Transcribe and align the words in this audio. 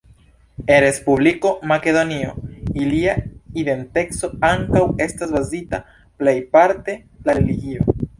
En 0.75 0.77
Respubliko 0.83 1.49
Makedonio 1.71 2.31
ilia 2.83 3.13
identeco 3.63 4.31
ankaŭ 4.49 4.83
estas 5.07 5.35
bazita 5.37 5.81
plejparte 6.23 6.97
la 7.29 7.37
religio. 7.41 7.87